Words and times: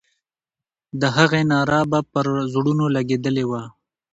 د 1.01 1.03
هغې 1.15 1.41
ناره 1.51 1.81
به 1.91 1.99
پر 2.11 2.25
زړونو 2.53 2.85
لګېدلې 2.95 3.45
وه. 3.49 3.63